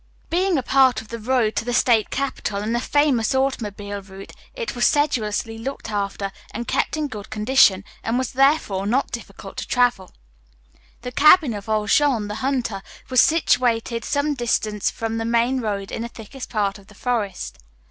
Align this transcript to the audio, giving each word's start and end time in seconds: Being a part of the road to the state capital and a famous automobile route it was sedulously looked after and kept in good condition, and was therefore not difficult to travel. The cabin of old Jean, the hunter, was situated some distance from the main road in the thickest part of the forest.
Being 0.31 0.57
a 0.57 0.63
part 0.63 0.99
of 0.99 1.09
the 1.09 1.19
road 1.19 1.55
to 1.57 1.63
the 1.63 1.75
state 1.75 2.09
capital 2.09 2.57
and 2.63 2.75
a 2.75 2.79
famous 2.79 3.35
automobile 3.35 4.01
route 4.01 4.31
it 4.55 4.75
was 4.75 4.87
sedulously 4.87 5.59
looked 5.59 5.91
after 5.91 6.31
and 6.55 6.67
kept 6.67 6.97
in 6.97 7.07
good 7.07 7.29
condition, 7.29 7.83
and 8.03 8.17
was 8.17 8.31
therefore 8.31 8.87
not 8.87 9.11
difficult 9.11 9.57
to 9.57 9.67
travel. 9.67 10.11
The 11.03 11.11
cabin 11.11 11.53
of 11.53 11.69
old 11.69 11.89
Jean, 11.89 12.29
the 12.29 12.35
hunter, 12.41 12.81
was 13.11 13.21
situated 13.21 14.03
some 14.03 14.33
distance 14.33 14.89
from 14.89 15.19
the 15.19 15.23
main 15.23 15.61
road 15.61 15.91
in 15.91 16.01
the 16.01 16.07
thickest 16.07 16.49
part 16.49 16.79
of 16.79 16.87
the 16.87 16.95
forest. 16.95 17.59